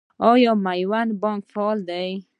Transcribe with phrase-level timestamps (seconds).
[0.31, 2.09] آیا میوند بانک فعال دی؟